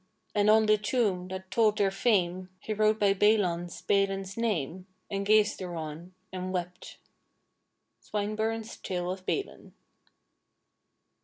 [0.33, 5.27] And on the tomb that told their fame He wrote by Balan's Balen's name, And
[5.27, 6.97] gazed thereon, and wept."
[8.01, 9.73] Swtneburne's "Tale of Balen."